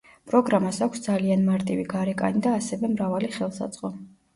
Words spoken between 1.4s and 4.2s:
მარტივი გარეკანი და ასევე მრავალი ხელსაწყო.